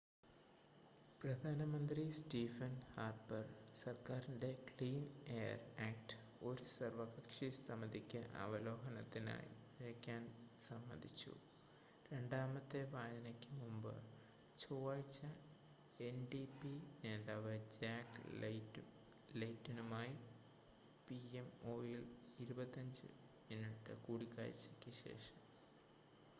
പ്രധാനമന്ത്രി 1.21 2.03
Stephen 2.11 2.71
Harper 2.93 3.43
സർക്കാരിൻ്റെ 3.73 4.49
Clean 4.69 5.03
Air 5.33 5.57
Act 5.87 6.15
ഒരു 6.41 6.63
സർവ്വകക്ഷി 6.71 7.49
സമിതിക്ക് 7.57 8.21
അവലോകനത്തിനായി 8.35 9.51
അയയ്ക്കാൻ 9.79 10.23
സമ്മതിച്ചു 10.67 11.33
രണ്ടാമത്തെ 12.05 12.81
വായനയ്ക്ക് 12.93 13.51
മുമ്പ് 13.59 13.93
ചൊവ്വാഴ്ച 14.57 15.19
എൻഡിപി 15.99 16.73
നേതാവ് 17.03 17.55
ജാക്ക് 17.77 18.23
ലെയ്റ്റനുമായി 19.33 20.17
പിഎംഒയിൽ 21.07 22.03
25 22.45 23.13
മിനിറ്റ് 23.49 23.95
കൂടിക്കാഴ്ചയ്ക്ക് 24.03 24.93
ശേഷം 25.03 25.39